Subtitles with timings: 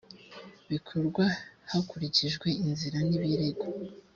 [0.71, 1.23] bikorwa
[1.71, 3.65] hakurikijwe inzira z’ibirego